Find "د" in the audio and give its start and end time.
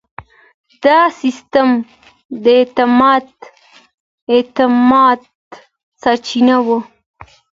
2.43-2.45